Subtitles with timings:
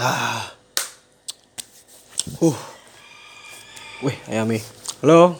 [0.00, 0.56] Ah.
[2.40, 2.56] Uh.
[4.00, 4.56] Wih, ayami.
[5.04, 5.36] Halo.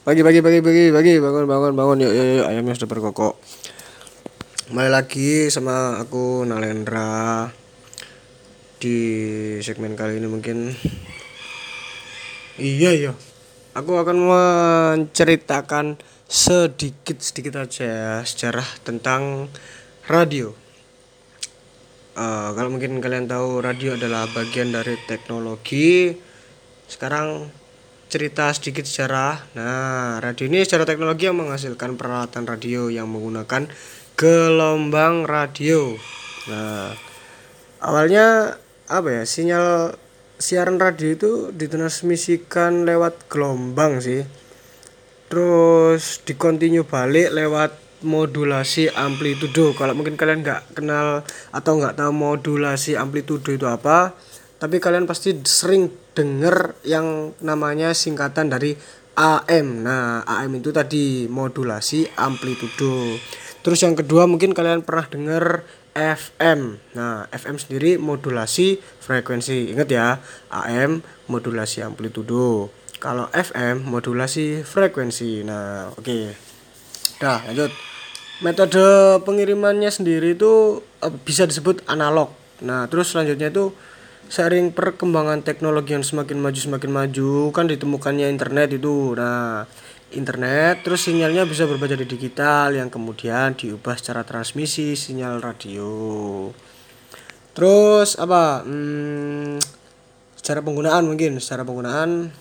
[0.00, 2.46] Pagi pagi pagi pagi pagi bangun bangun bangun yuk yuk, yuk.
[2.48, 3.36] ayamnya sudah berkokok.
[4.72, 7.52] Kembali lagi sama aku Nalendra
[8.80, 8.96] di
[9.60, 10.72] segmen kali ini mungkin
[12.56, 13.12] iya iya
[13.76, 19.52] aku akan menceritakan sedikit sedikit aja ya sejarah tentang
[20.08, 20.61] radio
[22.12, 26.12] Uh, kalau mungkin kalian tahu radio adalah bagian dari teknologi.
[26.84, 27.48] Sekarang
[28.12, 29.56] cerita sedikit sejarah.
[29.56, 33.72] Nah radio ini secara teknologi yang menghasilkan peralatan radio yang menggunakan
[34.20, 35.96] gelombang radio.
[36.52, 36.92] Nah
[37.80, 38.60] awalnya
[38.92, 39.96] apa ya sinyal
[40.36, 44.28] siaran radio itu ditransmisikan lewat gelombang sih.
[45.32, 52.98] Terus dikontinu balik lewat modulasi amplitudo kalau mungkin kalian nggak kenal atau nggak tahu modulasi
[52.98, 54.14] amplitudo itu apa
[54.62, 58.76] tapi kalian pasti sering dengar yang namanya singkatan dari
[59.18, 63.18] AM nah AM itu tadi modulasi amplitudo
[63.62, 69.76] terus yang kedua mungkin kalian pernah dengar FM nah FM sendiri modulasi frekuensi.
[69.76, 70.16] Ingat ya
[70.48, 75.44] AM modulasi amplitudo kalau FM modulasi frekuensi.
[75.44, 76.00] Nah oke.
[76.00, 76.24] Okay.
[77.22, 77.70] Nah, lanjut
[78.40, 78.80] metode
[79.26, 82.32] pengirimannya sendiri itu uh, bisa disebut analog.
[82.64, 83.74] Nah, terus selanjutnya itu
[84.32, 89.12] sering perkembangan teknologi yang semakin maju semakin maju kan ditemukannya internet itu.
[89.12, 89.68] Nah,
[90.16, 95.92] internet terus sinyalnya bisa berubah jadi digital yang kemudian diubah secara transmisi sinyal radio.
[97.52, 98.64] Terus apa?
[98.64, 99.60] Hmm,
[100.42, 102.32] secara penggunaan mungkin secara penggunaan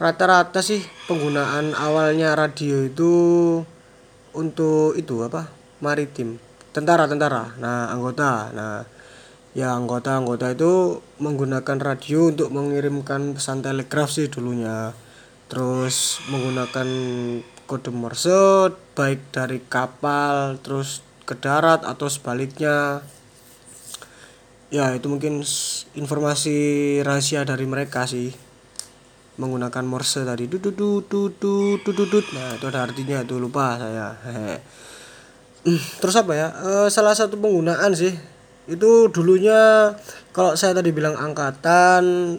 [0.00, 3.12] rata-rata sih penggunaan awalnya radio itu
[4.32, 5.48] untuk itu apa
[5.84, 6.40] maritim.
[6.72, 8.52] Tentara tentara nah anggota.
[8.52, 8.84] Nah
[9.52, 14.96] ya anggota anggota itu menggunakan radio untuk mengirimkan pesan telegraf sih dulunya.
[15.52, 16.88] Terus menggunakan
[17.68, 23.04] kode morse baik dari kapal terus ke darat atau sebaliknya.
[24.72, 25.44] Ya itu mungkin
[25.92, 26.56] informasi
[27.04, 28.32] rahasia dari mereka sih
[29.36, 30.50] menggunakan Morse tadi.
[30.50, 34.12] Dudut nah itu ada artinya itu lupa saya.
[36.02, 36.48] Terus apa ya?
[36.58, 38.12] E, salah satu penggunaan sih
[38.70, 39.90] itu dulunya
[40.30, 42.38] kalau saya tadi bilang angkatan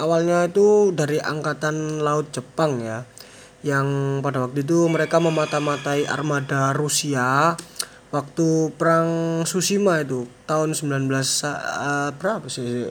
[0.00, 3.04] awalnya itu dari angkatan laut Jepang ya
[3.60, 7.52] yang pada waktu itu mereka memata-matai armada Rusia
[8.08, 12.88] waktu perang Tsushima itu tahun 19 uh, berapa sih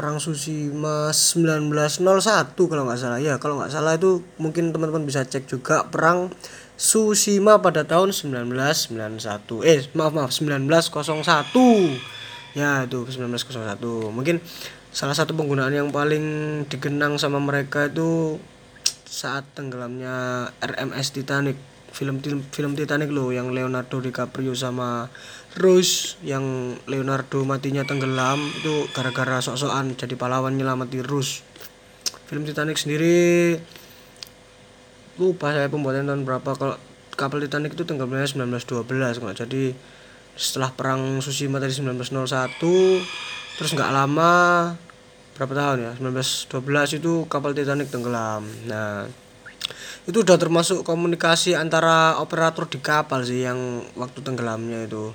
[0.00, 3.20] Perang Tsushima 1901 kalau nggak salah.
[3.20, 6.32] Ya kalau nggak salah itu mungkin teman-teman bisa cek juga perang
[6.80, 9.20] Tsushima pada tahun 1991
[9.68, 10.88] eh maaf maaf 1901
[12.56, 13.76] ya itu 1901
[14.16, 14.40] mungkin
[14.88, 16.24] salah satu penggunaan yang paling
[16.72, 18.40] dikenang sama mereka itu
[19.04, 21.60] saat tenggelamnya RMS Titanic.
[21.92, 25.12] Film film Titanic loh yang Leonardo DiCaprio sama
[25.58, 31.42] Rose yang Leonardo matinya tenggelam itu gara-gara sok-sokan jadi pahlawan nyelamati Rose
[32.30, 33.58] film Titanic sendiri
[35.18, 36.50] lupa saya pembuatan tahun berapa.
[36.54, 36.78] Kalau
[37.18, 38.86] kapal Titanic itu tenggelamnya 1912
[39.18, 39.74] kalau jadi
[40.38, 44.32] setelah perang Tsushima tadi 1901 terus nggak lama
[45.34, 45.92] berapa tahun ya?
[45.98, 48.46] 1912 itu kapal Titanic tenggelam.
[48.70, 49.10] Nah
[50.06, 55.12] itu udah termasuk komunikasi antara operator di kapal sih yang waktu tenggelamnya itu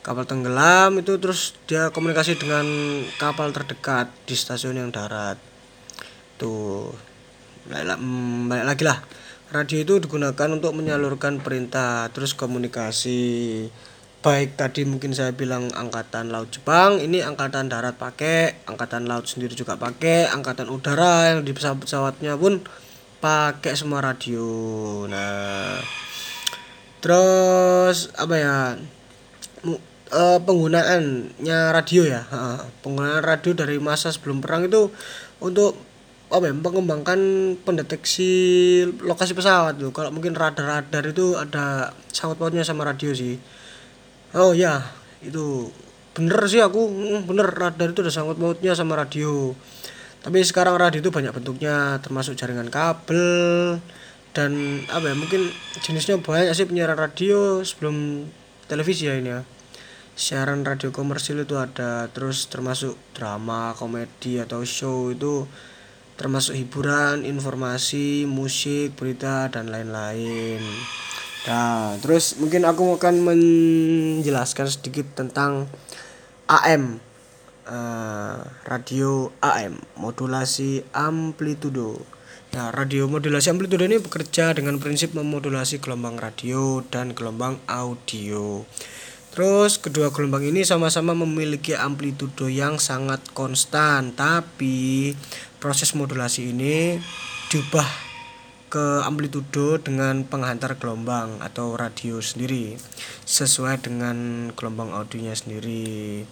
[0.00, 2.64] kapal tenggelam itu terus dia komunikasi dengan
[3.20, 5.36] kapal terdekat di stasiun yang darat.
[6.40, 6.92] Tuh.
[7.68, 8.98] Mm, balik lagi lah.
[9.50, 13.66] Radio itu digunakan untuk menyalurkan perintah terus komunikasi.
[14.20, 19.56] Baik tadi mungkin saya bilang angkatan laut Jepang ini angkatan darat pakai angkatan laut sendiri
[19.56, 22.60] juga pakai angkatan udara yang di pesawat-pesawatnya pun
[23.20, 24.44] pakai semua radio.
[25.08, 25.80] Nah.
[27.00, 28.56] Terus apa ya
[30.10, 32.26] uh, penggunaannya radio ya.
[32.28, 34.90] Uh, penggunaan radio dari masa sebelum perang itu
[35.42, 35.78] untuk
[36.30, 37.18] apa ya mengembangkan
[37.66, 38.30] pendeteksi
[39.02, 39.90] lokasi pesawat tuh.
[39.90, 43.38] Kalau mungkin radar-radar itu ada sangkut pautnya sama radio sih.
[44.34, 44.82] Oh ya
[45.22, 45.70] itu
[46.14, 46.86] bener sih aku.
[46.86, 49.54] Mm, bener radar itu ada sangkut pautnya sama radio.
[50.20, 53.80] Tapi sekarang radio itu banyak bentuknya termasuk jaringan kabel
[54.30, 54.52] dan
[54.86, 55.50] apa ya mungkin
[55.82, 58.28] jenisnya banyak sih penyiaran radio sebelum
[58.70, 59.42] televisi ya ini ya
[60.18, 65.46] siaran radio komersil itu ada terus termasuk drama komedi atau show itu
[66.18, 70.60] termasuk hiburan informasi musik berita dan lain-lain
[71.48, 75.64] nah terus mungkin aku akan menjelaskan sedikit tentang
[76.46, 77.00] AM
[77.64, 82.20] uh, radio AM modulasi amplitudo
[82.50, 88.66] Nah, radio modulasi amplitudo ini bekerja dengan prinsip memodulasi gelombang radio dan gelombang audio.
[89.30, 95.14] Terus kedua gelombang ini sama-sama memiliki amplitudo yang sangat konstan, tapi
[95.62, 96.98] proses modulasi ini
[97.46, 98.10] diubah
[98.70, 102.78] ke amplitudo dengan penghantar gelombang atau radio sendiri
[103.26, 106.26] sesuai dengan gelombang audionya sendiri.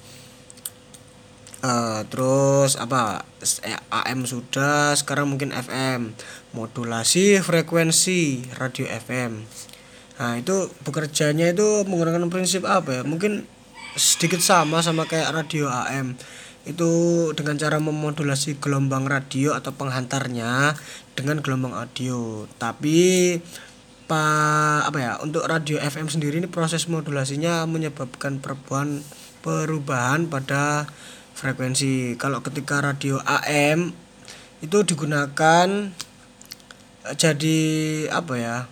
[1.59, 3.27] Uh, terus apa
[3.91, 6.15] AM sudah sekarang mungkin FM
[6.55, 9.43] modulasi frekuensi radio FM
[10.19, 13.03] Nah itu bekerjanya itu menggunakan prinsip apa ya?
[13.07, 13.47] Mungkin
[13.95, 16.19] sedikit sama sama kayak radio AM
[16.69, 16.91] itu
[17.33, 20.77] dengan cara memodulasi gelombang radio atau penghantarnya
[21.15, 22.45] dengan gelombang audio.
[22.59, 23.39] Tapi
[24.11, 24.25] pa
[24.83, 25.13] apa ya?
[25.23, 29.07] Untuk radio FM sendiri ini proses modulasinya menyebabkan perubahan
[29.41, 30.91] perubahan pada
[31.39, 32.19] frekuensi.
[32.19, 33.95] Kalau ketika radio AM
[34.59, 35.95] itu digunakan
[37.15, 37.59] jadi
[38.11, 38.67] apa ya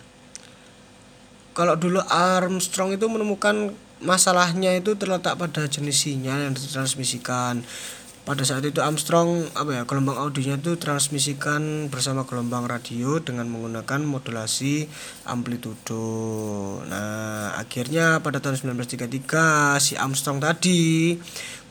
[1.57, 7.65] kalau dulu Armstrong itu menemukan masalahnya itu terletak pada jenis sinyal yang ditransmisikan
[8.27, 14.03] pada saat itu Armstrong apa ya gelombang audionya itu transmisikan bersama gelombang radio dengan menggunakan
[14.03, 14.83] modulasi
[15.31, 16.83] amplitudo.
[16.91, 21.15] Nah, akhirnya pada tahun 1933 si Armstrong tadi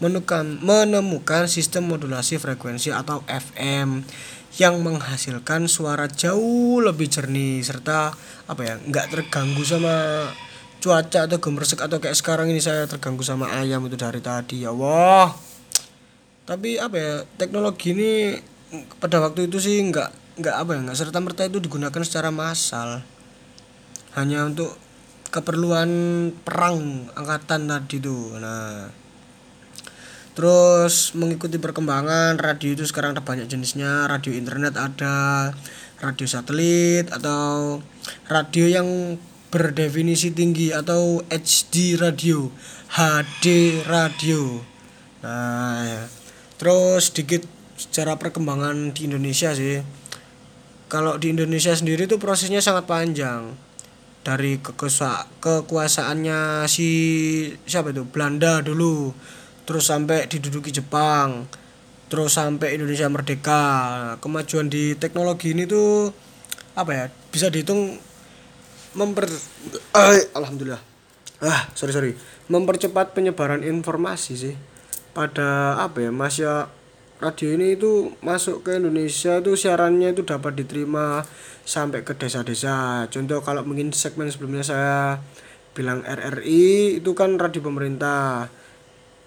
[0.00, 4.00] menemukan menemukan sistem modulasi frekuensi atau FM
[4.56, 8.17] yang menghasilkan suara jauh lebih jernih serta
[8.49, 10.25] apa ya nggak terganggu sama
[10.81, 14.73] cuaca atau gemersek atau kayak sekarang ini saya terganggu sama ayam itu dari tadi ya
[14.73, 15.56] wah
[16.46, 18.38] tapi apa ya teknologi ini
[19.02, 23.02] pada waktu itu sih nggak nggak apa ya nggak serta merta itu digunakan secara massal
[24.14, 24.78] hanya untuk
[25.34, 25.90] keperluan
[26.46, 28.88] perang angkatan tadi tuh nah
[30.37, 35.49] Terus mengikuti perkembangan radio itu sekarang ada banyak jenisnya, radio internet ada,
[36.04, 37.81] radio satelit atau
[38.28, 39.16] radio yang
[39.49, 42.52] berdefinisi tinggi atau HD radio,
[42.92, 44.60] HD radio.
[45.25, 46.04] Nah, ya.
[46.56, 47.44] Terus sedikit
[47.76, 49.81] secara perkembangan di Indonesia sih.
[50.87, 53.53] Kalau di Indonesia sendiri itu prosesnya sangat panjang.
[54.23, 54.58] Dari
[55.38, 56.91] kekuasaannya si
[57.67, 58.03] siapa itu?
[58.06, 59.14] Belanda dulu
[59.67, 61.50] terus sampai diduduki Jepang
[62.06, 63.62] terus sampai Indonesia merdeka
[64.23, 66.14] kemajuan di teknologi ini tuh
[66.79, 67.05] apa ya
[67.35, 67.99] bisa dihitung
[68.94, 70.79] memper eh, alhamdulillah
[71.43, 72.14] ah sorry sorry
[72.47, 74.55] mempercepat penyebaran informasi sih
[75.16, 76.68] pada apa ya mas ya
[77.16, 81.24] radio ini itu masuk ke Indonesia itu siarannya itu dapat diterima
[81.64, 83.08] sampai ke desa-desa.
[83.08, 85.24] Contoh kalau mungkin segmen sebelumnya saya
[85.72, 88.52] bilang RRI itu kan radio pemerintah.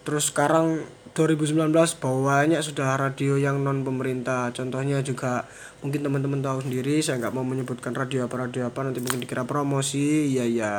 [0.05, 0.85] Terus sekarang
[1.17, 5.49] 2019 banyak sudah radio yang non pemerintah contohnya juga
[5.81, 9.43] mungkin teman-teman tahu sendiri saya nggak mau menyebutkan radio apa radio apa nanti mungkin dikira
[9.43, 10.73] promosi ya ya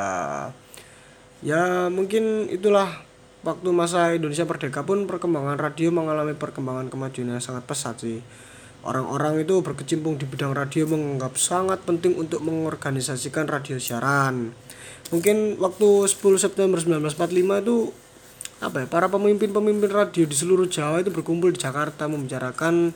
[1.43, 3.10] ya mungkin itulah
[3.41, 8.21] waktu masa Indonesia merdeka pun perkembangan radio mengalami perkembangan kemajuan yang sangat pesat sih.
[8.81, 14.57] Orang-orang itu berkecimpung di bidang radio menganggap sangat penting untuk mengorganisasikan radio siaran.
[15.13, 17.77] Mungkin waktu 10 September 1945 itu
[18.61, 22.93] apa ya para pemimpin-pemimpin radio di seluruh Jawa itu berkumpul di Jakarta membicarakan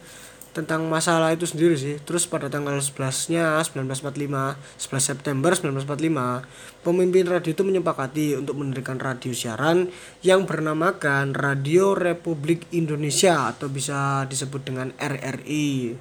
[0.55, 1.99] tentang masalah itu sendiri sih.
[2.07, 9.35] Terus pada tanggal 11-nya 1945, 11 September 1945, pemimpin radio itu menyepakati untuk mendirikan radio
[9.35, 9.91] siaran
[10.23, 15.99] yang bernamakan Radio Republik Indonesia atau bisa disebut dengan RRI.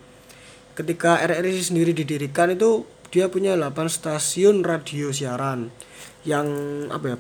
[0.77, 5.69] Ketika RRI sendiri didirikan itu dia punya 8 stasiun radio siaran
[6.25, 6.47] yang
[6.89, 7.17] apa ya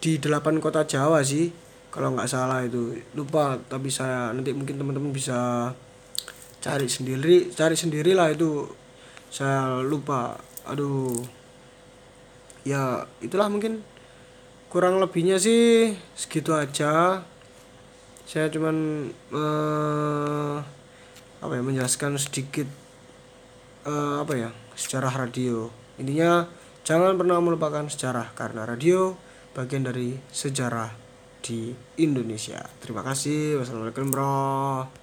[0.00, 1.52] di 8 kota Jawa sih
[1.92, 5.72] kalau nggak salah itu lupa tapi saya nanti mungkin teman-teman bisa
[6.58, 8.66] cari sendiri cari sendirilah itu
[9.28, 11.14] saya lupa aduh
[12.66, 13.80] ya itulah mungkin
[14.68, 17.24] kurang lebihnya sih segitu aja
[18.28, 20.60] saya cuman uh,
[21.40, 22.68] apa ya menjelaskan sedikit
[23.88, 26.44] uh, apa ya sejarah radio intinya
[26.84, 29.16] jangan pernah melupakan sejarah karena radio
[29.56, 31.08] bagian dari sejarah
[31.42, 32.62] di Indonesia.
[32.82, 33.58] Terima kasih.
[33.58, 34.97] Wassalamualaikum bro.